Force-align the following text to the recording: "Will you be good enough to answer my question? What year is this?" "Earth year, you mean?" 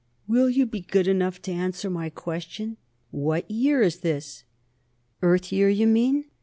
"Will 0.27 0.49
you 0.49 0.65
be 0.65 0.81
good 0.81 1.07
enough 1.07 1.39
to 1.43 1.51
answer 1.51 1.87
my 1.87 2.09
question? 2.09 2.77
What 3.11 3.51
year 3.51 3.83
is 3.83 3.97
this?" 3.99 4.45
"Earth 5.21 5.51
year, 5.51 5.69
you 5.69 5.85
mean?" 5.85 6.25